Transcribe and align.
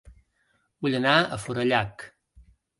Vull 0.85 0.97
anar 1.01 1.13
a 1.19 1.39
Forallac 1.45 2.09